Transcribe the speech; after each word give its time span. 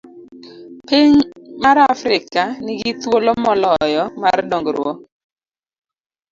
A. 0.03 0.03
Piny 0.87 1.13
mar 1.63 1.77
Afrika 1.93 2.41
ni 2.63 2.73
gi 2.81 2.91
thuolo 3.01 3.31
moloyo 3.45 4.03
mar 4.21 4.37
dongruok. 4.49 4.97